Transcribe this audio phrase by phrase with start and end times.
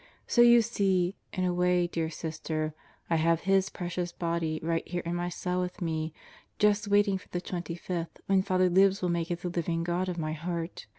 [0.25, 2.73] So yon see, in a way dear Sister,
[3.07, 6.11] I have His precious Body right here in my cell with me,
[6.57, 10.17] just waiting for the 25th when Father Libs will make it the Living God of
[10.17, 10.87] my heart.